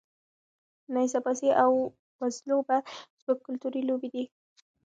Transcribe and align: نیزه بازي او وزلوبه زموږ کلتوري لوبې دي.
نیزه 0.93 1.19
بازي 1.25 1.49
او 1.63 1.73
وزلوبه 2.19 2.77
زموږ 3.21 3.39
کلتوري 3.47 3.81
لوبې 3.89 4.09
دي. 4.13 4.23